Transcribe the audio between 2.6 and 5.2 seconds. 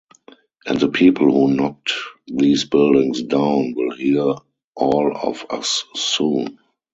buildings down will hear all